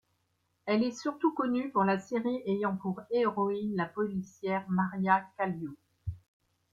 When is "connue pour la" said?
1.35-1.99